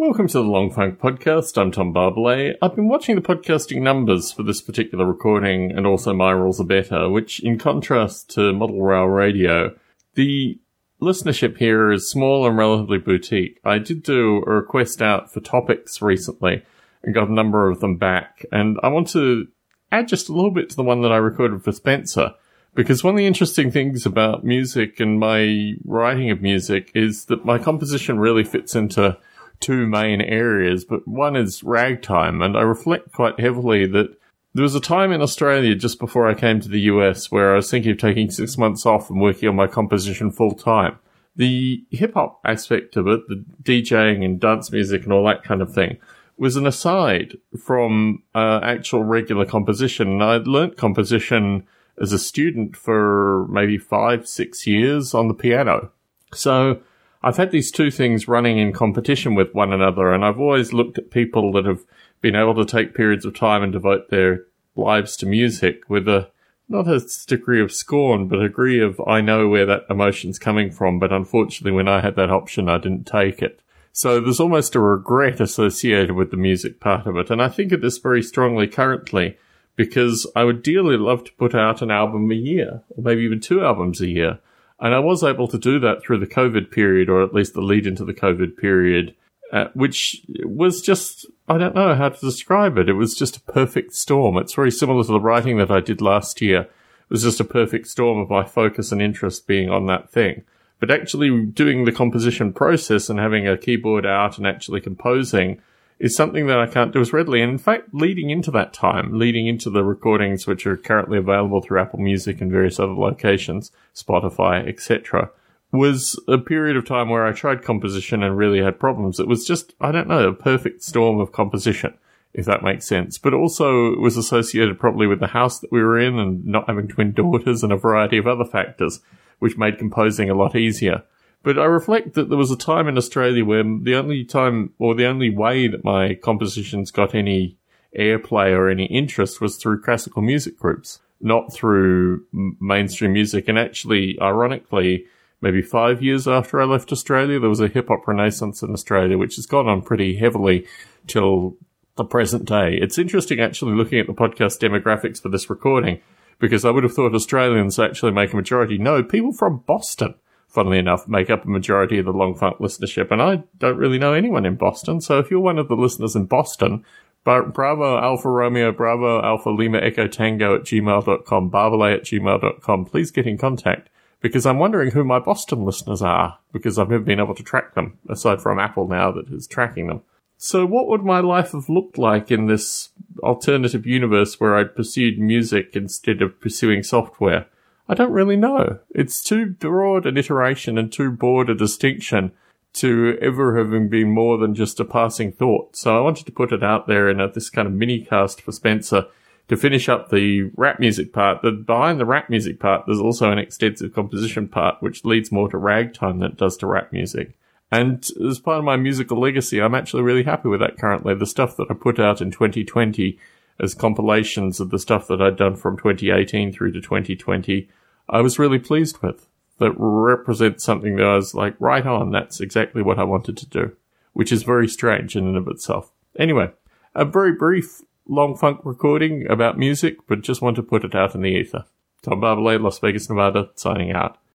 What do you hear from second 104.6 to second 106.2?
composing is